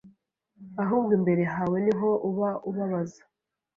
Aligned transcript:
ahubwo 0.83 1.11
imbere 1.19 1.43
hawe 1.53 1.77
niho 1.85 2.09
uba 2.29 2.49
ubabaza 2.69 3.21